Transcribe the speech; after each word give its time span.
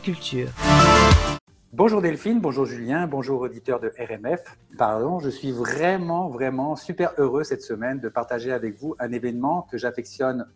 Culture. 0.00 0.48
Bonjour 1.72 2.02
Delphine, 2.02 2.40
bonjour 2.40 2.64
Julien, 2.66 3.06
bonjour 3.06 3.40
auditeurs 3.40 3.80
de 3.80 3.92
RMF. 3.98 4.40
Pardon, 4.76 5.18
je 5.20 5.28
suis 5.28 5.52
vraiment, 5.52 6.28
vraiment 6.28 6.76
super 6.76 7.12
heureux 7.18 7.44
cette 7.44 7.62
semaine 7.62 8.00
de 8.00 8.08
partager 8.08 8.52
avec 8.52 8.78
vous 8.78 8.96
un 8.98 9.12
événement 9.12 9.66
que 9.70 9.78
j'affectionne 9.78 10.46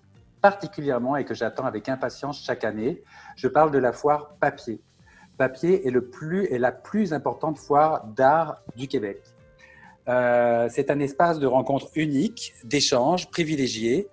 particulièrement 0.41 1.16
et 1.16 1.25
que 1.25 1.35
j'attends 1.35 1.66
avec 1.66 1.89
impatience 1.89 2.43
chaque 2.45 2.64
année. 2.64 3.03
Je 3.37 3.48
parle 3.48 3.71
de 3.71 3.79
la 3.79 3.93
foire 3.93 4.35
papier. 4.41 4.80
Papier 5.37 5.86
est, 5.86 5.91
le 5.91 6.07
plus, 6.07 6.46
est 6.46 6.59
la 6.59 6.73
plus 6.73 7.12
importante 7.12 7.59
foire 7.59 8.07
d'art 8.07 8.62
du 8.77 8.89
Québec. 8.89 9.23
Euh, 10.09 10.68
c'est 10.70 10.91
un 10.91 11.00
espace 11.00 11.39
de 11.39 11.46
rencontre 11.46 11.89
unique, 11.96 12.55
d'échange 12.64 13.30
privilégié 13.30 14.09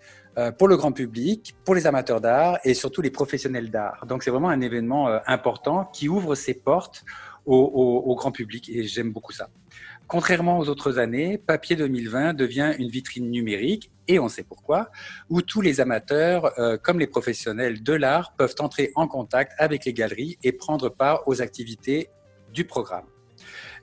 pour 0.57 0.67
le 0.67 0.77
grand 0.77 0.91
public, 0.91 1.55
pour 1.63 1.75
les 1.75 1.87
amateurs 1.87 2.21
d'art 2.21 2.59
et 2.63 2.73
surtout 2.73 3.01
les 3.01 3.09
professionnels 3.09 3.71
d'art. 3.71 4.05
Donc 4.07 4.23
c'est 4.23 4.31
vraiment 4.31 4.49
un 4.49 4.61
événement 4.61 5.07
euh, 5.07 5.19
important 5.27 5.89
qui 5.93 6.09
ouvre 6.09 6.35
ses 6.35 6.53
portes 6.53 7.05
au, 7.45 8.15
grand 8.15 8.31
public 8.31 8.69
et 8.69 8.83
j'aime 8.83 9.11
beaucoup 9.11 9.31
ça. 9.31 9.49
Contrairement 10.07 10.57
aux 10.57 10.67
autres 10.67 10.97
années, 10.97 11.37
Papier 11.37 11.75
2020 11.75 12.33
devient 12.33 12.73
une 12.79 12.89
vitrine 12.89 13.29
numérique 13.29 13.91
et 14.07 14.17
on 14.17 14.29
sait 14.29 14.43
pourquoi, 14.43 14.89
où 15.29 15.43
tous 15.43 15.61
les 15.61 15.79
amateurs 15.79 16.57
euh, 16.59 16.77
comme 16.77 16.99
les 16.99 17.07
professionnels 17.07 17.83
de 17.83 17.93
l'art 17.93 18.33
peuvent 18.35 18.55
entrer 18.59 18.91
en 18.95 19.07
contact 19.07 19.53
avec 19.59 19.85
les 19.85 19.93
galeries 19.93 20.37
et 20.43 20.51
prendre 20.53 20.89
part 20.89 21.27
aux 21.27 21.41
activités 21.41 22.09
du 22.51 22.65
programme. 22.65 23.05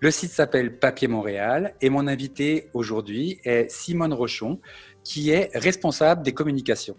Le 0.00 0.10
site 0.10 0.32
s'appelle 0.32 0.78
Papier 0.78 1.06
Montréal 1.06 1.74
et 1.80 1.88
mon 1.88 2.08
invité 2.08 2.68
aujourd'hui 2.74 3.38
est 3.44 3.70
Simone 3.70 4.12
Rochon, 4.12 4.60
qui 5.04 5.30
est 5.30 5.50
responsable 5.54 6.22
des 6.22 6.32
communications. 6.32 6.96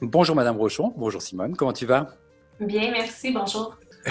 Bonjour 0.00 0.36
Madame 0.36 0.56
Rochon, 0.56 0.92
bonjour 0.96 1.22
Simone, 1.22 1.56
comment 1.56 1.72
tu 1.72 1.86
vas? 1.86 2.14
Bien, 2.60 2.90
merci, 2.90 3.32
bonjour. 3.32 3.78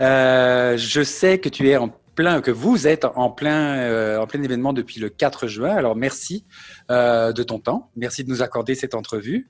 Euh, 0.00 0.76
je 0.76 1.02
sais 1.02 1.38
que 1.38 1.48
tu 1.48 1.68
es 1.68 1.76
en 1.76 1.88
plein, 2.14 2.40
que 2.40 2.50
vous 2.50 2.86
êtes 2.86 3.04
en 3.04 3.30
plein, 3.30 3.76
euh, 3.78 4.18
en 4.18 4.26
plein 4.26 4.42
événement 4.42 4.72
depuis 4.72 5.00
le 5.00 5.08
4 5.08 5.46
juin. 5.46 5.74
Alors 5.74 5.96
merci 5.96 6.44
euh, 6.90 7.32
de 7.32 7.42
ton 7.42 7.58
temps, 7.58 7.90
merci 7.96 8.24
de 8.24 8.30
nous 8.30 8.42
accorder 8.42 8.74
cette 8.74 8.94
entrevue. 8.94 9.48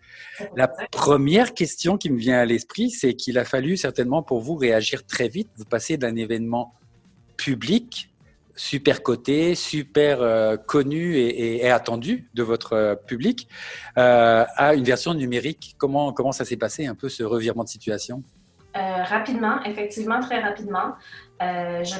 La 0.56 0.68
première 0.68 1.54
question 1.54 1.96
qui 1.96 2.10
me 2.10 2.18
vient 2.18 2.38
à 2.38 2.44
l'esprit, 2.44 2.90
c'est 2.90 3.14
qu'il 3.14 3.38
a 3.38 3.44
fallu 3.44 3.76
certainement 3.76 4.22
pour 4.22 4.40
vous 4.40 4.56
réagir 4.56 5.06
très 5.06 5.28
vite. 5.28 5.48
Vous 5.56 5.64
passez 5.64 5.96
d'un 5.96 6.16
événement 6.16 6.74
public 7.36 8.11
super 8.54 9.02
coté, 9.02 9.54
super 9.54 10.22
euh, 10.22 10.56
connu 10.56 11.16
et, 11.16 11.70
attendu 11.70 12.28
de 12.34 12.42
votre 12.42 12.72
euh, 12.74 12.94
public, 12.94 13.48
euh, 13.98 14.44
à 14.56 14.74
une 14.74 14.84
version 14.84 15.14
numérique. 15.14 15.74
Comment, 15.78 16.12
comment 16.12 16.32
ça 16.32 16.44
s'est 16.44 16.56
passé 16.56 16.86
un 16.86 16.94
peu 16.94 17.08
ce 17.08 17.22
revirement 17.22 17.64
de 17.64 17.68
situation? 17.68 18.22
Rapidement, 18.74 19.62
effectivement, 19.64 20.20
très 20.20 20.40
rapidement. 20.40 20.94
je, 21.40 21.94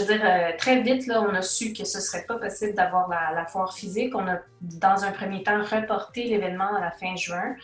veux 0.00 0.06
dire, 0.06 0.56
très 0.58 0.80
vite, 0.80 1.06
là, 1.06 1.22
on 1.22 1.32
a 1.34 1.42
su 1.42 1.72
que 1.72 1.84
ce 1.84 1.98
ne 1.98 2.02
serait 2.02 2.24
pas 2.26 2.36
possible 2.36 2.74
d'avoir 2.74 3.08
la, 3.08 3.46
foire 3.46 3.72
physique. 3.72 4.12
On 4.16 4.26
a, 4.26 4.38
dans 4.60 5.04
un 5.04 5.12
premier 5.12 5.44
temps, 5.44 5.62
reporté 5.62 6.24
l'événement 6.24 6.74
à 6.74 6.80
la 6.80 6.90
fin 6.90 7.14
juin. 7.14 7.54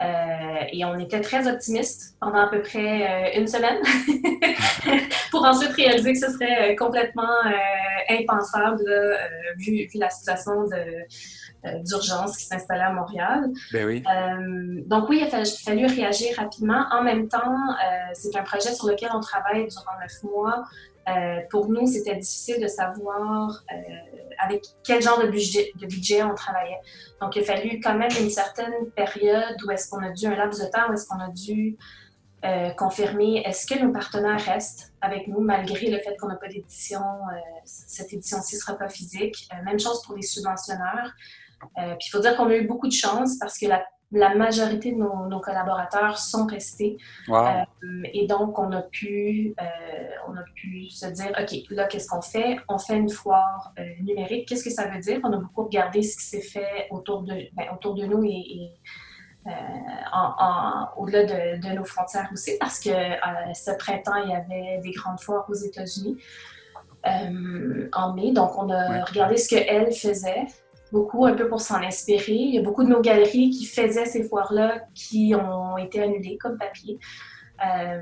Euh, 0.00 0.64
et 0.72 0.84
on 0.84 0.98
était 0.98 1.20
très 1.20 1.48
optimistes 1.48 2.16
pendant 2.20 2.38
à 2.38 2.48
peu 2.48 2.62
près 2.62 3.34
euh, 3.36 3.40
une 3.40 3.46
semaine 3.46 3.78
pour 5.30 5.44
ensuite 5.44 5.72
réaliser 5.72 6.12
que 6.12 6.18
ce 6.18 6.32
serait 6.32 6.72
euh, 6.72 6.76
complètement 6.76 7.22
impensable 8.08 8.82
vu, 9.58 9.88
la 9.94 10.10
situation 10.10 10.64
d'urgence 11.84 12.36
qui 12.36 12.44
s'installait 12.44 12.82
à 12.82 12.92
Montréal. 12.92 13.50
Ben 13.72 13.86
oui. 13.86 14.02
donc 14.86 15.08
oui, 15.08 15.22
il 15.26 15.34
a 15.34 15.44
fallu 15.44 15.86
réagir 15.86 16.36
rapidement. 16.36 16.86
En 16.90 17.02
même 17.02 17.28
temps, 17.28 17.56
c'est 18.14 18.36
un 18.36 18.42
projet 18.42 18.72
sur 18.72 18.88
lequel 18.88 19.10
on 19.14 19.20
travaille 19.20 19.68
durant 19.68 19.98
neuf 20.00 20.22
mois. 20.24 20.64
Euh, 21.08 21.40
pour 21.50 21.68
nous, 21.68 21.86
c'était 21.86 22.16
difficile 22.16 22.60
de 22.60 22.68
savoir 22.68 23.64
euh, 23.72 23.76
avec 24.38 24.64
quel 24.84 25.02
genre 25.02 25.18
de 25.20 25.26
budget, 25.26 26.22
on 26.22 26.34
travaillait. 26.34 26.80
Donc, 27.20 27.36
il 27.36 27.42
a 27.42 27.44
fallu 27.44 27.80
quand 27.80 27.94
même 27.94 28.10
une 28.20 28.30
certaine 28.30 28.90
période 28.94 29.56
où 29.66 29.70
est-ce 29.70 29.88
qu'on 29.90 30.02
a 30.02 30.10
dû, 30.10 30.26
un 30.26 30.36
laps 30.36 30.60
de 30.60 30.70
temps, 30.70 30.88
où 30.90 30.92
est-ce 30.92 31.06
qu'on 31.06 31.20
a 31.20 31.28
dû 31.28 31.76
euh, 32.44 32.70
confirmer 32.70 33.42
est-ce 33.44 33.66
que 33.66 33.80
nos 33.80 33.92
partenaires 33.92 34.40
restent 34.44 34.92
avec 35.00 35.28
nous 35.28 35.40
malgré 35.40 35.90
le 35.90 35.98
fait 35.98 36.16
qu'on 36.16 36.28
n'a 36.28 36.36
pas 36.36 36.48
d'édition, 36.48 37.00
cette 37.64 38.12
édition-ci 38.12 38.56
ne 38.56 38.60
sera 38.60 38.74
pas 38.74 38.88
physique. 38.88 39.48
même 39.64 39.78
chose 39.78 40.02
pour 40.02 40.16
les 40.16 40.22
subventionneurs. 40.22 41.12
puis 41.76 42.06
il 42.06 42.10
faut 42.10 42.18
dire 42.18 42.36
qu'on 42.36 42.48
a 42.48 42.56
eu 42.56 42.66
beaucoup 42.66 42.88
de 42.88 42.92
chance 42.92 43.38
parce 43.38 43.58
que 43.58 43.66
la 43.66 43.84
la 44.12 44.34
majorité 44.34 44.92
de 44.92 44.98
nos, 44.98 45.40
collaborateurs 45.40 46.18
sont 46.18 46.46
restés. 46.46 46.98
Euh, 47.30 47.64
et 48.12 48.26
donc, 48.26 48.58
on 48.58 48.70
a, 48.72 48.82
pu, 48.82 49.54
euh, 49.60 49.64
on 50.28 50.36
a 50.36 50.42
pu 50.54 50.90
se 50.90 51.06
dire, 51.06 51.32
OK, 51.40 51.50
là, 51.70 51.86
qu'est-ce 51.86 52.08
qu'on 52.08 52.20
fait? 52.20 52.58
On 52.68 52.78
fait 52.78 52.96
une 52.96 53.08
foire 53.08 53.72
euh, 53.78 53.82
numérique. 54.02 54.48
Qu'est-ce 54.48 54.64
que 54.64 54.70
ça 54.70 54.86
veut 54.86 55.00
dire? 55.00 55.20
On 55.24 55.32
a 55.32 55.38
beaucoup 55.38 55.64
regardé 55.64 56.02
ce 56.02 56.16
qui 56.16 56.24
s'est 56.24 56.42
fait 56.42 56.88
autour 56.90 57.22
de, 57.22 57.34
ben, 57.54 57.64
autour 57.72 57.94
de 57.94 58.04
nous 58.04 58.22
et, 58.24 58.70
au-delà 60.96 61.24
de, 61.24 61.74
nos 61.74 61.84
frontières 61.84 62.28
aussi, 62.32 62.52
parce 62.60 62.78
que 62.78 62.90
ce 62.90 63.76
printemps, 63.76 64.22
il 64.24 64.30
y 64.30 64.34
avait 64.34 64.78
des 64.82 64.92
grandes 64.92 65.18
foires 65.18 65.46
aux 65.48 65.54
États-Unis 65.54 66.16
en 67.04 68.12
mai. 68.12 68.30
Donc, 68.30 68.56
on 68.56 68.70
a 68.70 69.04
regardé 69.04 69.36
ce 69.36 69.48
qu'elle 69.48 69.90
faisait 69.92 70.46
beaucoup 70.92 71.24
un 71.24 71.34
peu 71.34 71.48
pour 71.48 71.60
s'en 71.60 71.82
inspirer. 71.82 72.34
Il 72.34 72.54
y 72.54 72.58
a 72.58 72.62
beaucoup 72.62 72.84
de 72.84 72.90
nos 72.90 73.00
galeries 73.00 73.50
qui 73.50 73.64
faisaient 73.64 74.04
ces 74.04 74.22
foires-là 74.24 74.82
qui 74.94 75.34
ont 75.34 75.76
été 75.78 76.02
annulées 76.02 76.36
comme 76.38 76.58
papier. 76.58 76.98
Euh, 77.66 78.00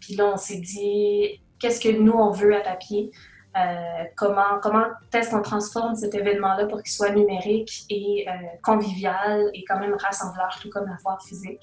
puis 0.00 0.14
là, 0.14 0.26
on 0.26 0.36
s'est 0.36 0.60
dit, 0.60 1.40
qu'est-ce 1.58 1.80
que 1.80 1.88
nous, 1.88 2.12
on 2.12 2.30
veut 2.30 2.54
à 2.54 2.60
papier? 2.60 3.10
Euh, 3.56 4.04
comment 4.14 4.60
comment 4.62 4.84
est-ce 5.12 5.30
qu'on 5.30 5.40
transforme 5.40 5.94
cet 5.96 6.14
événement-là 6.14 6.66
pour 6.66 6.82
qu'il 6.82 6.92
soit 6.92 7.10
numérique 7.10 7.86
et 7.88 8.26
euh, 8.28 8.32
convivial 8.62 9.50
et 9.54 9.64
quand 9.66 9.80
même 9.80 9.94
rassembleur, 9.98 10.56
tout 10.60 10.68
comme 10.70 10.86
la 10.86 10.98
foire 10.98 11.20
physique? 11.22 11.62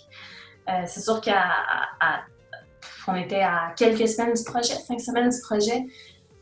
c'est 0.87 0.99
sûr 0.99 1.21
qu'on 1.21 3.13
était 3.13 3.43
à 3.43 3.71
quelques 3.77 4.07
semaines 4.07 4.33
du 4.33 4.43
projet, 4.43 4.73
cinq 4.73 4.99
semaines 4.99 5.29
du 5.29 5.39
projet. 5.41 5.85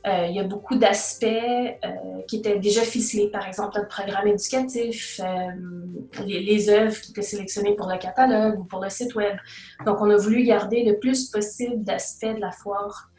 Euh, 0.05 0.27
il 0.27 0.35
y 0.35 0.39
a 0.39 0.43
beaucoup 0.43 0.75
d'aspects 0.75 1.23
euh, 1.23 2.21
qui 2.27 2.37
étaient 2.37 2.59
déjà 2.59 2.81
ficelés, 2.81 3.29
par 3.29 3.47
exemple 3.47 3.77
notre 3.77 3.87
programme 3.87 4.27
éducatif, 4.27 5.21
euh, 5.23 6.25
les, 6.25 6.41
les, 6.41 6.69
œuvres 6.69 6.99
qui 6.99 7.11
étaient 7.11 7.21
sélectionnées 7.21 7.75
pour 7.75 7.87
le 7.87 7.97
catalogue 7.97 8.59
ou 8.59 8.63
pour 8.65 8.83
le 8.83 8.89
site 8.89 9.15
web. 9.15 9.37
Donc, 9.85 10.01
on 10.01 10.09
a 10.09 10.17
voulu 10.17 10.43
garder 10.43 10.83
le 10.83 10.99
plus 10.99 11.29
possible 11.29 11.85
d'aspects 11.85 12.35
de 12.35 12.41
la 12.41 12.51
foire. 12.51 13.11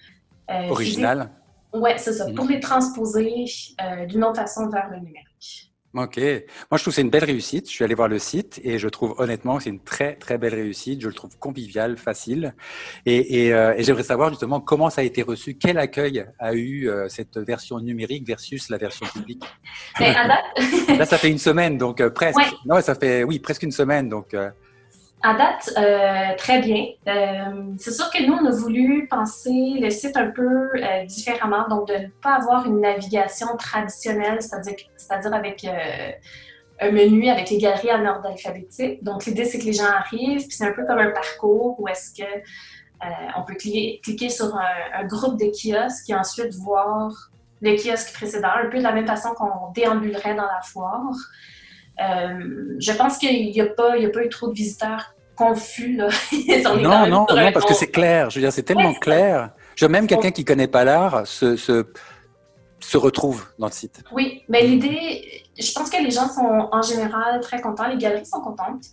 Original. 0.68 1.30
Oui, 1.72 1.90
c'est 1.96 2.12
ça, 2.12 2.26
pour 2.36 2.44
les 2.44 2.60
transposer 2.60 3.46
d'une 4.06 4.22
autre 4.22 4.36
façon 4.36 4.68
vers 4.68 4.90
le 4.90 4.98
numérique. 4.98 5.73
Ok. 5.94 6.18
Moi, 6.18 6.34
je 6.72 6.82
trouve 6.82 6.86
que 6.86 6.90
c'est 6.90 7.02
une 7.02 7.10
belle 7.10 7.24
réussite. 7.24 7.68
Je 7.68 7.72
suis 7.72 7.84
allé 7.84 7.94
voir 7.94 8.08
le 8.08 8.18
site 8.18 8.60
et 8.64 8.78
je 8.78 8.88
trouve 8.88 9.14
honnêtement 9.18 9.58
que 9.58 9.62
c'est 9.62 9.70
une 9.70 9.82
très, 9.82 10.16
très 10.16 10.38
belle 10.38 10.54
réussite. 10.54 11.00
Je 11.00 11.06
le 11.06 11.14
trouve 11.14 11.38
convivial, 11.38 11.96
facile. 11.96 12.54
Et, 13.06 13.44
et, 13.44 13.54
euh, 13.54 13.74
et 13.76 13.84
j'aimerais 13.84 14.02
savoir 14.02 14.30
justement 14.30 14.60
comment 14.60 14.90
ça 14.90 15.02
a 15.02 15.04
été 15.04 15.22
reçu, 15.22 15.54
quel 15.54 15.78
accueil 15.78 16.26
a 16.40 16.54
eu 16.54 16.88
euh, 16.88 17.08
cette 17.08 17.38
version 17.38 17.78
numérique 17.78 18.26
versus 18.26 18.70
la 18.70 18.78
version 18.78 19.06
publique? 19.06 19.44
Date... 20.00 20.16
Là, 20.98 21.06
ça 21.06 21.16
fait 21.16 21.30
une 21.30 21.38
semaine, 21.38 21.78
donc 21.78 22.00
euh, 22.00 22.10
presque. 22.10 22.40
Non, 22.66 22.80
ça 22.80 22.96
fait, 22.96 23.22
oui, 23.22 23.38
presque 23.38 23.62
une 23.62 23.70
semaine. 23.70 24.08
Donc, 24.08 24.34
à 25.24 25.32
date, 25.32 25.72
euh, 25.78 26.36
très 26.36 26.60
bien. 26.60 26.84
Euh, 27.08 27.72
c'est 27.78 27.92
sûr 27.92 28.10
que 28.10 28.22
nous, 28.26 28.34
on 28.34 28.44
a 28.44 28.50
voulu 28.50 29.08
penser 29.08 29.78
le 29.80 29.88
site 29.88 30.18
un 30.18 30.30
peu 30.30 30.70
euh, 30.74 31.04
différemment, 31.06 31.66
donc 31.66 31.88
de 31.88 31.94
ne 31.94 32.08
pas 32.22 32.34
avoir 32.34 32.66
une 32.66 32.82
navigation 32.82 33.46
traditionnelle, 33.56 34.42
c'est-à-dire, 34.42 35.32
avec 35.32 35.66
un 36.78 36.90
menu 36.90 37.30
avec 37.30 37.48
les 37.48 37.56
galeries 37.56 37.90
en 37.90 38.04
ordre 38.04 38.28
alphabétique. 38.28 39.02
Donc, 39.02 39.24
l'idée, 39.24 39.46
c'est 39.46 39.58
que 39.58 39.64
les 39.64 39.72
gens 39.72 39.86
arrivent, 39.86 40.46
puis 40.46 40.56
c'est 40.56 40.66
un 40.66 40.72
peu 40.72 40.84
comme 40.84 40.98
un 40.98 41.10
parcours 41.10 41.80
où 41.80 41.88
est-ce 41.88 42.12
que 42.14 42.28
on 43.36 43.44
peut 43.44 43.54
cliquer, 43.54 44.28
sur 44.28 44.54
un, 44.54 45.06
groupe 45.06 45.38
de 45.38 45.46
kiosques 45.46 46.08
et 46.08 46.14
ensuite 46.14 46.54
voir 46.54 47.30
le 47.62 47.76
kiosque 47.76 48.12
précédent, 48.12 48.48
un 48.62 48.68
peu 48.68 48.78
de 48.78 48.82
la 48.82 48.92
même 48.92 49.06
façon 49.06 49.30
qu'on 49.30 49.72
déambulerait 49.74 50.34
dans 50.34 50.44
la 50.44 50.60
foire. 50.62 51.14
je 51.98 52.96
pense 52.96 53.16
qu'il 53.16 53.50
n'y 53.52 53.60
a, 53.60 53.64
a 53.64 53.66
pas 53.68 53.98
eu 53.98 54.28
trop 54.28 54.48
de 54.48 54.54
visiteurs 54.54 55.13
confus. 55.36 55.96
Là. 55.96 56.08
non, 56.64 57.06
non, 57.06 57.26
non, 57.28 57.52
parce 57.52 57.66
que 57.66 57.74
c'est 57.74 57.90
clair. 57.90 58.30
Je 58.30 58.36
veux 58.36 58.42
dire, 58.42 58.52
c'est 58.52 58.62
tellement 58.62 58.94
clair. 58.94 59.50
Je, 59.76 59.86
même 59.86 60.06
quelqu'un 60.06 60.30
qui 60.30 60.42
ne 60.42 60.46
connaît 60.46 60.68
pas 60.68 60.84
l'art 60.84 61.26
se, 61.26 61.56
se, 61.56 61.86
se, 62.80 62.96
retrouve 62.96 63.46
dans 63.58 63.66
le 63.66 63.72
site. 63.72 64.04
Oui, 64.12 64.44
mais 64.48 64.62
l'idée, 64.62 65.44
je 65.58 65.72
pense 65.72 65.90
que 65.90 66.02
les 66.02 66.10
gens 66.10 66.28
sont 66.28 66.68
en 66.70 66.82
général 66.82 67.40
très 67.40 67.60
contents, 67.60 67.88
les 67.88 67.98
galeries 67.98 68.26
sont 68.26 68.40
contentes. 68.40 68.84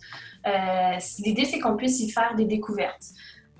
Euh, 0.46 0.98
l'idée, 1.20 1.44
c'est 1.44 1.60
qu'on 1.60 1.76
puisse 1.76 2.00
y 2.00 2.10
faire 2.10 2.34
des 2.34 2.44
découvertes. 2.44 3.06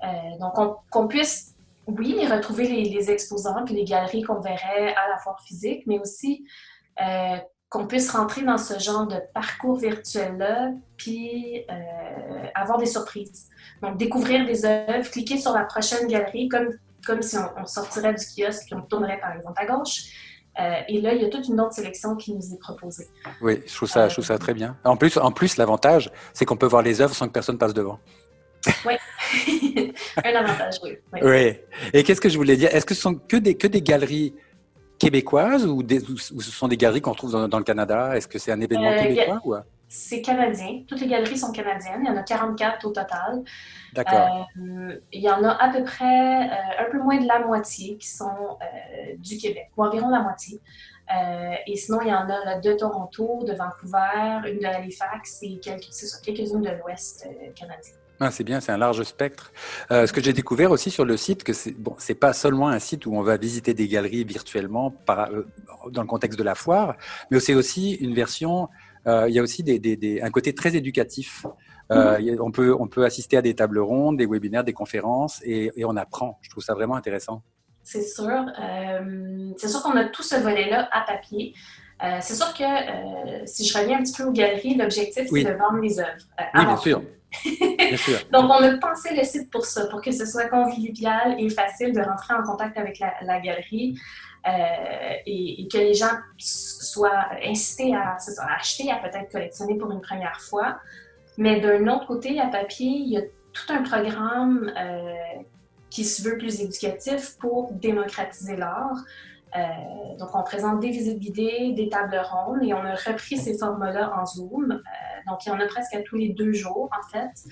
Euh, 0.03 0.07
donc, 0.39 0.77
qu'on 0.89 1.07
puisse, 1.07 1.55
oui, 1.87 2.27
retrouver 2.27 2.67
les, 2.67 2.83
les 2.89 3.09
exposants 3.09 3.63
puis 3.65 3.73
les 3.73 3.85
galeries 3.85 4.23
qu'on 4.23 4.41
verrait 4.41 4.93
à 4.95 5.07
la 5.09 5.17
foire 5.23 5.39
physique, 5.41 5.83
mais 5.85 5.99
aussi 5.99 6.45
euh, 7.01 7.37
qu'on 7.73 7.87
puisse 7.87 8.11
rentrer 8.11 8.43
dans 8.43 8.59
ce 8.59 8.77
genre 8.77 9.07
de 9.07 9.15
parcours 9.33 9.77
virtuel-là, 9.77 10.73
puis 10.95 11.65
euh, 11.71 12.45
avoir 12.53 12.77
des 12.77 12.85
surprises. 12.85 13.49
Donc, 13.81 13.97
découvrir 13.97 14.45
des 14.45 14.63
œuvres, 14.63 15.09
cliquer 15.09 15.39
sur 15.39 15.53
la 15.53 15.63
prochaine 15.63 16.07
galerie, 16.07 16.49
comme, 16.49 16.69
comme 17.03 17.23
si 17.23 17.35
on, 17.35 17.65
sortirait 17.65 18.13
du 18.13 18.23
kiosque 18.23 18.71
et 18.71 18.75
on 18.75 18.83
tournerait 18.83 19.19
par 19.19 19.35
exemple 19.35 19.59
à 19.59 19.65
gauche. 19.65 20.03
Euh, 20.59 20.81
et 20.87 21.01
là, 21.01 21.15
il 21.15 21.23
y 21.23 21.25
a 21.25 21.29
toute 21.29 21.47
une 21.47 21.59
autre 21.59 21.73
sélection 21.73 22.15
qui 22.15 22.35
nous 22.35 22.53
est 22.53 22.59
proposée. 22.59 23.07
Oui, 23.41 23.63
je 23.65 23.75
trouve 23.75 23.89
ça, 23.89 24.07
je 24.07 24.13
trouve 24.13 24.25
ça 24.25 24.37
très 24.37 24.53
bien. 24.53 24.77
En 24.83 24.95
plus, 24.95 25.17
en 25.17 25.31
plus 25.31 25.57
l'avantage, 25.57 26.11
c'est 26.31 26.45
qu'on 26.45 26.57
peut 26.57 26.67
voir 26.67 26.83
les 26.83 27.01
œuvres 27.01 27.15
sans 27.15 27.25
que 27.25 27.33
personne 27.33 27.57
passe 27.57 27.73
devant. 27.73 27.97
Oui, 28.85 28.93
un 30.23 30.35
avantage, 30.35 30.75
oui. 30.83 30.91
Oui. 31.23 31.57
Et 31.91 32.03
qu'est-ce 32.03 32.21
que 32.21 32.29
je 32.29 32.37
voulais 32.37 32.55
dire? 32.55 32.69
Est-ce 32.73 32.85
que 32.85 32.93
ce 32.93 33.01
sont 33.01 33.15
que 33.15 33.37
des, 33.37 33.57
que 33.57 33.65
des 33.65 33.81
galeries 33.81 34.35
québécoises 35.03 35.65
ou, 35.65 35.83
des, 35.83 35.99
ce 35.99 36.41
sont 36.41 36.67
des 36.67 36.77
galeries 36.77 37.01
qu'on 37.01 37.13
trouve 37.13 37.31
dans, 37.31 37.57
le 37.57 37.63
Canada? 37.63 38.15
Est-ce 38.15 38.27
que 38.27 38.39
c'est 38.39 38.51
un 38.51 38.61
événement 38.61 38.91
euh, 38.91 39.01
québécois 39.01 39.41
ou... 39.45 39.55
C'est 39.87 40.21
canadien. 40.21 40.83
Toutes 40.87 41.01
les 41.01 41.07
galeries 41.07 41.37
sont 41.37 41.51
canadiennes. 41.51 42.01
Il 42.03 42.07
y 42.07 42.09
en 42.09 42.17
a 42.17 42.23
44 42.23 42.85
au 42.87 42.89
total. 42.89 43.43
D'accord. 43.93 44.49
Euh, 44.57 44.97
il 45.11 45.21
y 45.21 45.29
en 45.29 45.43
a 45.43 45.51
à 45.51 45.71
peu 45.71 45.83
près 45.83 46.49
euh, 46.49 46.85
un 46.87 46.91
peu 46.91 46.97
moins 46.97 47.19
de 47.19 47.27
la 47.27 47.45
moitié 47.45 47.97
qui 47.97 48.07
sont 48.07 48.57
du 49.19 49.37
Québec, 49.37 49.69
ou 49.77 49.83
environ 49.83 50.09
la 50.09 50.21
moitié. 50.21 50.59
et 51.67 51.75
sinon, 51.75 51.99
il 52.01 52.07
y 52.07 52.13
en 52.13 52.27
a 52.27 52.59
de 52.59 52.73
Toronto, 52.73 53.43
de 53.45 53.53
Vancouver, 53.53 54.49
une 54.51 54.59
de 54.59 54.65
Halifax 54.65 55.39
et 55.43 55.59
quelques, 55.59 55.91
quelques-unes 56.23 56.63
de 56.63 56.71
l'Ouest 56.71 57.27
canadien. 57.55 57.93
Ah, 58.25 58.31
c'est 58.31 58.45
bien, 58.45 58.61
c'est 58.61 58.71
un 58.71 58.77
large 58.77 59.03
spectre. 59.03 59.51
Euh, 59.91 60.07
ce 60.07 60.13
que 60.13 60.21
j'ai 60.23 60.31
découvert 60.31 60.71
aussi 60.71 60.89
sur 60.89 61.03
le 61.03 61.17
site, 61.17 61.43
que 61.43 61.51
c'est 61.51 61.73
bon, 61.73 61.93
c'est 61.97 62.15
pas 62.15 62.31
seulement 62.31 62.69
un 62.69 62.79
site 62.79 63.05
où 63.05 63.13
on 63.13 63.21
va 63.21 63.35
visiter 63.35 63.73
des 63.73 63.89
galeries 63.89 64.23
virtuellement 64.23 64.91
par, 64.91 65.29
euh, 65.29 65.45
dans 65.91 66.01
le 66.01 66.07
contexte 66.07 66.39
de 66.39 66.43
la 66.43 66.55
foire, 66.55 66.95
mais 67.31 67.41
c'est 67.41 67.53
aussi 67.53 67.95
une 67.95 68.13
version. 68.13 68.69
Euh, 69.07 69.27
il 69.27 69.35
y 69.35 69.39
a 69.39 69.43
aussi 69.43 69.61
des, 69.61 69.77
des, 69.77 70.21
un 70.21 70.29
côté 70.29 70.55
très 70.55 70.75
éducatif. 70.77 71.45
Mhm. 71.91 72.37
on 72.39 72.49
peut 72.49 72.73
on 72.79 72.87
peut 72.87 73.03
assister 73.03 73.35
à 73.35 73.41
des 73.41 73.55
tables 73.55 73.79
rondes, 73.79 74.17
des 74.17 74.25
webinaires, 74.25 74.63
des 74.63 74.71
conférences, 74.71 75.41
et, 75.43 75.69
et 75.75 75.83
on 75.83 75.97
apprend. 75.97 76.39
Je 76.41 76.49
trouve 76.49 76.63
ça 76.63 76.73
vraiment 76.73 76.95
intéressant. 76.95 77.43
C'est 77.83 78.03
sûr. 78.03 78.45
c'est 79.57 79.67
sûr 79.67 79.83
qu'on 79.83 79.97
a 79.97 80.05
tout 80.05 80.23
ce 80.23 80.35
volet-là 80.37 80.87
à 80.93 81.01
papier. 81.01 81.53
c'est 82.21 82.35
sûr 82.35 82.53
que 82.53 82.63
si 83.45 83.67
je 83.67 83.77
reviens 83.77 83.99
un 83.99 84.03
petit 84.03 84.13
peu 84.13 84.23
aux 84.23 84.31
galeries, 84.31 84.75
l'objectif, 84.75 85.27
c'est 85.29 85.43
de 85.43 85.51
vendre 85.51 85.79
les 85.81 85.99
œuvres. 85.99 86.25
oui, 86.55 86.65
bien 86.65 86.77
sûr. 86.77 87.01
Donc, 88.31 88.45
on 88.45 88.63
a 88.63 88.77
pensé 88.77 89.15
le 89.15 89.23
site 89.23 89.49
pour 89.51 89.65
ça, 89.65 89.87
pour 89.87 90.01
que 90.01 90.11
ce 90.11 90.25
soit 90.25 90.47
convivial 90.47 91.35
et 91.39 91.49
facile 91.49 91.93
de 91.93 92.01
rentrer 92.01 92.33
en 92.33 92.43
contact 92.43 92.77
avec 92.77 92.99
la, 92.99 93.39
galerie 93.39 93.99
euh, 94.47 94.51
et, 95.25 95.67
que 95.71 95.77
les 95.77 95.93
gens 95.93 96.15
soient 96.37 97.27
incités 97.43 97.95
à, 97.95 98.17
acheter, 98.57 98.91
à 98.91 98.97
peut-être 98.97 99.31
collectionner 99.31 99.75
pour 99.75 99.91
une 99.91 100.01
première 100.01 100.39
fois. 100.41 100.77
Mais 101.37 101.59
d'un 101.59 101.87
autre 101.87 102.05
côté, 102.05 102.39
à 102.39 102.47
papier, 102.47 102.87
il 102.87 103.09
y 103.09 103.17
a 103.17 103.21
tout 103.21 103.71
un 103.71 103.83
programme 103.83 104.71
euh, 104.77 105.13
qui 105.89 106.03
se 106.03 106.27
veut 106.27 106.37
plus 106.37 106.61
éducatif 106.61 107.37
pour 107.39 107.71
démocratiser 107.73 108.55
l'art. 108.55 108.97
Euh, 109.55 110.17
donc, 110.17 110.29
on 110.33 110.43
présente 110.43 110.79
des 110.79 110.89
visites 110.89 111.19
guidées, 111.19 111.73
des 111.73 111.89
tables 111.89 112.19
rondes 112.23 112.63
et 112.63 112.73
on 112.73 112.83
a 112.83 112.95
repris 112.95 113.37
ces 113.37 113.57
formats-là 113.57 114.13
en 114.15 114.25
Zoom. 114.25 114.71
Euh, 114.71 114.77
donc, 115.27 115.45
il 115.45 115.49
y 115.49 115.51
en 115.51 115.59
a 115.59 115.65
presque 115.65 115.97
tous 116.05 116.15
les 116.15 116.29
deux 116.29 116.53
jours, 116.53 116.89
en 116.91 117.07
fait. 117.09 117.49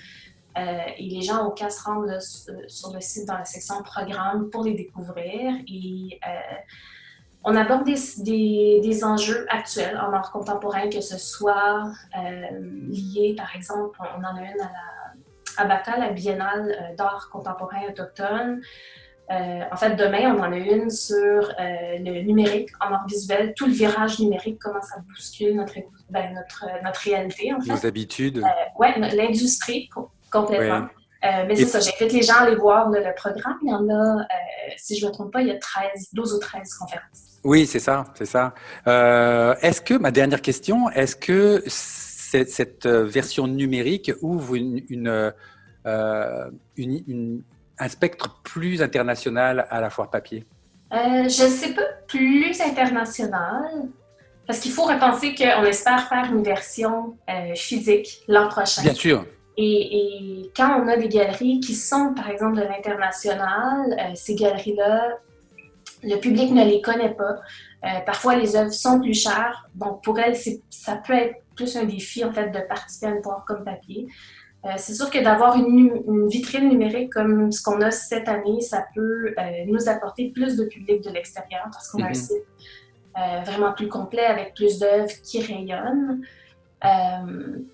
Euh, 0.58 0.78
et 0.98 1.08
les 1.08 1.22
gens 1.22 1.46
ont 1.46 1.50
qu'à 1.50 1.70
se 1.70 1.82
rendre 1.82 2.20
sur 2.68 2.92
le 2.92 3.00
site 3.00 3.26
dans 3.26 3.38
la 3.38 3.44
section 3.44 3.82
programme 3.82 4.50
pour 4.50 4.64
les 4.64 4.74
découvrir. 4.74 5.54
Et 5.66 6.20
on 7.44 7.56
aborde 7.56 7.84
des, 7.84 9.04
enjeux 9.04 9.46
actuels 9.48 9.96
en 9.96 10.12
art 10.12 10.30
contemporain, 10.30 10.88
que 10.90 11.00
ce 11.00 11.18
soit 11.18 11.90
lié, 12.90 13.34
par 13.36 13.54
exemple, 13.56 13.98
on 14.16 14.22
en 14.22 14.36
a 14.36 14.40
une 14.40 14.60
à 14.60 15.66
la 15.66 15.76
à 15.76 15.98
la 15.98 16.10
Biennale 16.10 16.94
d'art 16.96 17.28
contemporain 17.30 17.82
autochtone. 17.88 18.60
Euh, 19.32 19.60
en 19.70 19.76
fait, 19.76 19.94
demain, 19.96 20.34
on 20.34 20.40
en 20.40 20.52
a 20.52 20.56
une 20.56 20.90
sur 20.90 21.16
euh, 21.16 21.98
le 21.98 22.22
numérique 22.22 22.70
en 22.80 22.92
art 22.92 23.06
visuel, 23.06 23.54
tout 23.56 23.66
le 23.66 23.72
virage 23.72 24.18
numérique, 24.18 24.58
comment 24.60 24.82
ça 24.82 24.96
bouscule 25.08 25.56
notre, 25.56 25.74
ben, 26.10 26.34
notre, 26.34 26.66
notre 26.84 27.00
réalité, 27.00 27.52
en 27.54 27.60
fait. 27.60 27.70
Nos 27.70 27.86
habitudes. 27.86 28.38
Euh, 28.38 28.48
oui, 28.78 28.88
l'industrie, 29.16 29.88
complètement. 30.30 30.88
mais 31.22 31.56
c'est 31.56 31.66
ça, 31.66 31.80
j'invite 31.80 32.12
les 32.12 32.22
gens 32.22 32.34
à 32.34 32.42
aller 32.42 32.56
voir 32.56 32.90
le, 32.90 33.00
programme. 33.14 33.58
Il 33.62 33.70
y 33.70 33.74
en 33.74 33.88
a, 33.88 34.26
si 34.76 34.96
je 34.96 35.06
ne 35.06 35.10
me 35.10 35.14
trompe 35.14 35.32
pas, 35.32 35.40
il 35.40 35.48
y 35.48 35.52
a 35.52 35.58
13, 35.58 36.08
12 36.12 36.34
ou 36.34 36.38
13 36.38 36.74
conférences. 36.74 37.40
Oui, 37.44 37.66
c'est 37.66 37.80
ça, 37.80 38.04
c'est 38.14 38.26
ça. 38.26 38.54
est-ce 38.86 39.80
que, 39.80 39.94
ma 39.94 40.10
dernière 40.10 40.42
question, 40.42 40.90
est-ce 40.90 41.16
que 41.16 41.62
cette, 41.66 42.86
version 42.86 43.46
numérique 43.46 44.12
ouvre 44.20 44.56
une, 44.56 44.82
une, 44.90 45.32
une 46.76 47.42
un 47.82 47.88
spectre 47.88 48.40
plus 48.42 48.80
international 48.80 49.66
à 49.70 49.80
la 49.80 49.90
foire 49.90 50.10
papier? 50.10 50.46
Euh, 50.92 51.28
je 51.28 51.44
ne 51.44 51.48
sais 51.48 51.74
pas, 51.74 51.82
plus 52.06 52.60
international, 52.60 53.88
parce 54.46 54.60
qu'il 54.60 54.72
faut 54.72 54.84
repenser 54.84 55.34
qu'on 55.34 55.64
espère 55.64 56.08
faire 56.08 56.30
une 56.32 56.42
version 56.42 57.16
euh, 57.28 57.54
physique 57.54 58.22
l'an 58.28 58.48
prochain. 58.48 58.82
Bien 58.82 58.94
sûr. 58.94 59.26
Et, 59.56 60.50
quand 60.56 60.80
on 60.82 60.88
a 60.88 60.96
des 60.96 61.08
galeries 61.08 61.60
qui 61.60 61.74
sont, 61.74 62.14
par 62.14 62.30
exemple, 62.30 62.56
de 62.56 62.62
l'international, 62.62 63.96
euh, 63.98 64.12
ces 64.14 64.34
galeries-là, 64.34 65.18
le 66.02 66.16
public 66.16 66.50
ne 66.52 66.64
les 66.64 66.80
connaît 66.80 67.14
pas. 67.14 67.36
parfois, 68.04 68.34
les 68.34 68.56
œuvres 68.56 68.72
sont 68.72 69.00
plus 69.00 69.14
chères. 69.14 69.68
Donc, 69.74 70.02
pour 70.02 70.18
elles, 70.18 70.36
ça 70.68 70.96
peut 70.96 71.12
être 71.12 71.36
plus 71.54 71.76
un 71.76 71.84
défi, 71.84 72.24
en 72.24 72.32
fait, 72.32 72.50
de 72.50 72.58
participer 72.68 73.06
à 73.06 73.10
une 73.10 73.22
foire 73.22 73.44
comme 73.46 73.64
papier. 73.64 74.08
Euh, 74.64 74.70
c'est 74.76 74.94
sûr 74.94 75.10
que 75.10 75.18
d'avoir 75.18 75.56
une, 75.56 76.28
vitrine 76.28 76.68
numérique 76.68 77.12
comme 77.12 77.50
ce 77.50 77.62
qu'on 77.62 77.80
a 77.80 77.90
cette 77.90 78.28
année, 78.28 78.60
ça 78.60 78.86
peut 78.94 79.34
euh, 79.36 79.42
nous 79.66 79.88
apporter 79.88 80.30
plus 80.30 80.56
de 80.56 80.64
public 80.64 81.02
de 81.02 81.10
l'extérieur 81.10 81.64
parce 81.72 81.88
qu'on 81.90 82.00
a 82.02 82.06
un 82.06 82.08
mhm. 82.08 82.14
site 82.14 82.46
euh, 83.18 83.40
vraiment 83.44 83.72
plus 83.72 83.88
complet 83.88 84.24
avec 84.24 84.54
plus 84.54 84.78
d'œuvres 84.78 85.10
qui 85.24 85.42
rayonnent. 85.42 86.22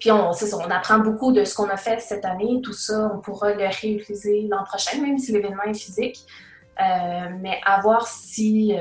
puis 0.00 0.10
on, 0.10 0.30
on 0.30 0.70
apprend 0.70 0.98
beaucoup 1.00 1.32
de 1.32 1.44
ce 1.44 1.54
qu'on 1.54 1.68
a 1.68 1.76
fait 1.76 2.00
cette 2.00 2.24
année. 2.24 2.60
Tout 2.62 2.72
ça, 2.72 3.10
on 3.14 3.18
pourra 3.18 3.52
le 3.52 3.66
réutiliser 3.66 4.48
l'an 4.50 4.64
prochain, 4.64 5.00
même 5.02 5.18
si 5.18 5.32
l'événement 5.32 5.64
est 5.64 5.74
physique. 5.74 6.24
mais 6.78 7.60
à 7.66 7.82
voir 7.82 8.08
si, 8.08 8.74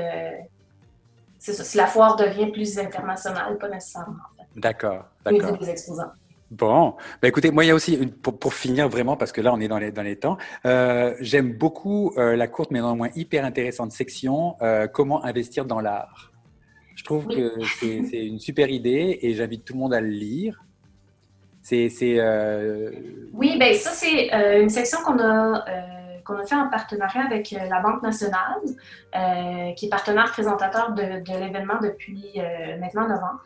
si 1.38 1.76
la 1.76 1.86
foire 1.86 2.16
devient 2.16 2.50
plus 2.50 2.78
internationale, 2.78 3.58
pas 3.58 3.68
nécessairement. 3.68 4.16
D'accord, 4.56 5.04
d'accord. 5.24 5.58
des 5.58 5.70
exposants. 5.70 6.12
Bon, 6.50 6.96
bah 7.20 7.28
écoutez, 7.28 7.50
moi 7.50 7.64
il 7.64 7.68
y 7.68 7.70
a 7.70 7.74
aussi, 7.74 7.98
pour, 8.06 8.38
pour, 8.38 8.54
finir 8.54 8.88
vraiment, 8.88 9.16
parce 9.16 9.32
que 9.32 9.42
là 9.42 9.52
on 9.52 9.60
est 9.60 9.68
dans 9.68 9.78
les, 9.78 9.92
dans 9.92 10.02
les 10.02 10.16
temps, 10.16 10.38
euh, 10.64 11.14
j'aime 11.20 11.52
beaucoup 11.52 12.14
euh, 12.16 12.36
la 12.36 12.48
courte 12.48 12.70
mais 12.70 12.80
néanmoins 12.80 13.10
hyper 13.14 13.44
intéressante 13.44 13.92
section 13.92 14.56
euh, 14.62 14.86
Comment 14.86 15.22
investir 15.26 15.66
dans 15.66 15.80
l'art. 15.80 16.32
Je 16.94 17.04
trouve 17.04 17.26
que 17.26 17.52
c'est 17.78 18.26
une 18.26 18.40
super 18.40 18.70
idée 18.70 19.18
et 19.22 19.34
j'invite 19.34 19.64
tout 19.64 19.74
le 19.74 19.78
monde 19.78 19.94
à 19.94 20.00
le 20.00 20.08
lire. 20.08 20.64
C'est, 21.62 21.90
Oui, 23.34 23.56
ben 23.58 23.74
ça 23.74 23.90
c'est 23.90 24.30
une 24.60 24.70
section 24.70 24.98
qu'on 25.04 25.18
a, 25.18 25.64
qu'on 26.24 26.38
a 26.38 26.46
fait 26.46 26.56
en 26.56 26.68
partenariat 26.70 27.24
avec 27.24 27.50
la 27.50 27.80
Banque 27.80 28.02
nationale, 28.02 28.62
qui 29.76 29.86
est 29.86 29.90
partenaire 29.90 30.32
présentateur 30.32 30.92
de, 30.92 31.02
de 31.02 31.38
l'événement 31.38 31.78
depuis 31.80 32.40
maintenant 32.80 33.06
9 33.06 33.18
ans. 33.18 33.38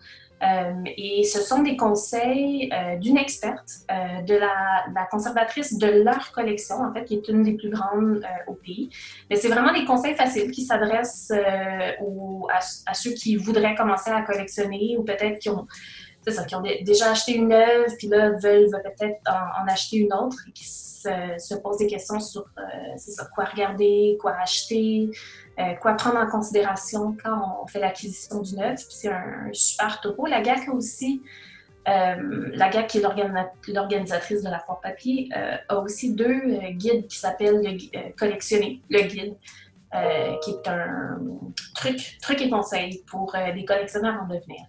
Euh, 0.42 0.72
et 0.96 1.22
ce 1.24 1.40
sont 1.40 1.62
des 1.62 1.76
conseils 1.76 2.68
euh, 2.72 2.96
d'une 2.96 3.16
experte, 3.16 3.70
euh, 3.90 4.22
de 4.22 4.34
la, 4.34 5.06
conservatrice 5.10 5.78
de 5.78 5.86
leur 5.86 6.32
collection, 6.32 6.76
en 6.76 6.92
fait, 6.92 7.04
qui 7.04 7.14
est 7.14 7.28
une 7.28 7.42
des 7.42 7.52
plus 7.52 7.70
grandes 7.70 8.22
au 8.46 8.54
pays. 8.54 8.90
Mais 9.30 9.36
c'est 9.36 9.48
vraiment 9.48 9.72
des 9.72 9.84
conseils 9.84 10.14
faciles 10.14 10.50
qui 10.50 10.62
s'adressent 10.62 11.32
à, 11.32 12.94
ceux 12.94 13.12
qui 13.12 13.36
voudraient 13.36 13.74
commencer 13.74 14.10
à 14.10 14.22
collectionner 14.22 14.96
ou 14.98 15.04
peut-être 15.04 15.38
qui 15.38 15.48
ont, 15.48 15.66
ça, 16.30 16.44
qui 16.44 16.54
ont 16.54 16.62
déjà 16.82 17.10
acheté 17.10 17.34
une 17.34 17.52
œuvre, 17.52 17.92
puis 17.98 18.06
là 18.06 18.30
veulent, 18.30 18.70
peut-être 18.70 19.20
en, 19.28 19.66
acheter 19.66 19.98
une 19.98 20.12
autre 20.12 20.36
et 20.48 20.52
qui 20.52 20.64
se, 20.64 21.54
posent 21.60 21.78
des 21.78 21.88
questions 21.88 22.20
sur 22.20 22.44
ça, 22.96 23.28
quoi 23.34 23.44
regarder, 23.44 24.16
quoi 24.20 24.36
acheter, 24.40 25.10
euh, 25.58 25.74
quoi 25.74 25.94
prendre 25.94 26.16
en 26.16 26.26
considération 26.26 27.14
quand 27.22 27.58
on 27.62 27.66
fait 27.66 27.80
l'acquisition 27.80 28.40
d'une 28.40 28.62
œuvre. 28.62 28.78
C'est 28.78 29.10
un, 29.10 29.50
super 29.52 30.00
topo. 30.00 30.26
La 30.26 30.40
GAC 30.40 30.68
aussi, 30.68 31.22
euh, 31.88 32.50
la 32.54 32.70
GAC 32.70 32.86
qui 32.88 32.98
est 32.98 33.02
l'organisatrice 33.68 34.42
de 34.42 34.48
la 34.48 34.60
foire 34.60 34.80
papier, 34.80 35.28
euh, 35.36 35.56
a 35.68 35.76
aussi 35.78 36.14
deux 36.14 36.40
guides 36.70 37.06
qui 37.06 37.18
s'appellent 37.18 37.76
Collectionner, 38.16 38.80
le 38.88 39.02
guide, 39.02 39.36
qui 40.42 40.50
est 40.50 40.68
un 40.68 41.20
truc, 41.74 42.18
truc 42.22 42.40
et 42.40 42.48
conseil 42.48 43.02
pour 43.06 43.34
des 43.54 43.64
collectionneurs 43.64 44.22
en 44.22 44.26
devenir. 44.26 44.62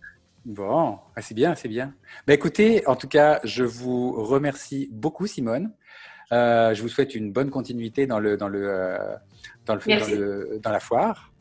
Bon, 0.45 0.99
ah, 1.15 1.21
c'est 1.21 1.33
bien, 1.35 1.55
c'est 1.55 1.69
bien. 1.69 1.93
Ben, 2.27 2.33
écoutez, 2.33 2.85
en 2.87 2.95
tout 2.95 3.07
cas, 3.07 3.39
je 3.43 3.63
vous 3.63 4.11
remercie 4.23 4.89
beaucoup, 4.91 5.25
Simone. 5.25 5.71
je 6.31 6.81
vous 6.81 6.89
souhaite 6.89 7.15
une 7.15 7.31
bonne 7.31 7.49
continuité 7.49 8.07
dans 8.07 8.19
le, 8.19 8.35
dans 8.35 8.49
le, 8.49 8.97
dans, 9.65 9.75
le, 9.75 10.59
dans, 10.59 10.71
la 10.71 10.79
foire, 10.79 11.31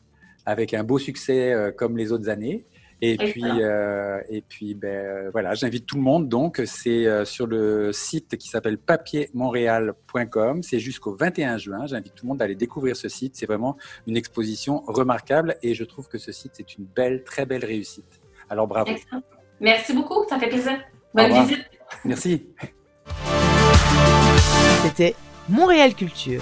avec 0.45 0.73
un 0.73 0.83
beau 0.83 0.99
succès 0.99 1.53
euh, 1.53 1.71
comme 1.71 1.97
les 1.97 2.11
autres 2.11 2.29
années. 2.29 2.65
Et 3.05 3.17
puis, 3.17 3.43
euh, 3.43 4.21
et 4.29 4.41
puis 4.41 4.75
ben, 4.75 5.29
voilà, 5.31 5.55
j'invite 5.55 5.85
tout 5.85 5.97
le 5.97 6.01
monde. 6.01 6.29
Donc, 6.29 6.61
c'est 6.65 7.05
euh, 7.05 7.25
sur 7.25 7.47
le 7.47 7.91
site 7.91 8.37
qui 8.37 8.47
s'appelle 8.47 8.77
papiermontréal.com. 8.77 10.63
C'est 10.63 10.79
jusqu'au 10.79 11.13
21 11.13 11.57
juin. 11.57 11.85
J'invite 11.85 12.15
tout 12.15 12.25
le 12.25 12.29
monde 12.29 12.41
à 12.41 12.45
aller 12.45 12.55
découvrir 12.55 12.95
ce 12.95 13.09
site. 13.09 13.35
C'est 13.35 13.45
vraiment 13.45 13.75
une 14.07 14.15
exposition 14.15 14.83
remarquable 14.87 15.57
et 15.61 15.73
je 15.73 15.83
trouve 15.83 16.07
que 16.07 16.17
ce 16.17 16.31
site 16.31 16.61
est 16.61 16.77
une 16.77 16.85
belle, 16.85 17.25
très 17.25 17.45
belle 17.45 17.65
réussite. 17.65 18.22
Alors, 18.49 18.67
bravo. 18.67 18.91
Merci 19.59 19.93
beaucoup. 19.93 20.25
Ça 20.27 20.39
fait 20.39 20.49
plaisir. 20.49 20.79
Bonne 21.13 21.31
visite. 21.31 21.65
Merci. 22.05 22.47
C'était 24.83 25.15
Montréal 25.49 25.93
Culture. 25.93 26.41